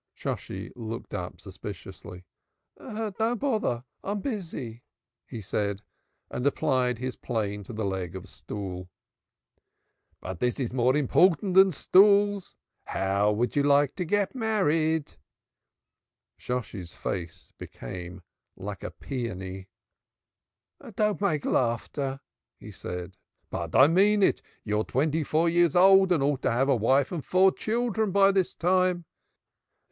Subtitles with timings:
[0.15, 2.25] Shosshi looked up suspiciously.
[2.75, 4.81] "Don't bother: I am busy,"
[5.27, 5.83] he said,
[6.31, 8.89] and applied his plane to the leg of a stool.
[10.19, 12.55] "But this is more important than stools.
[12.85, 15.13] How would you like to get married?"
[16.35, 18.23] Shosshi's face became
[18.55, 19.67] like a peony.
[20.95, 22.21] "Don't make laughter,"
[22.59, 23.17] he said.
[23.51, 24.41] "But I mean it.
[24.63, 28.11] You are twenty four years old and ought to have a wife and four children
[28.11, 29.05] by this time."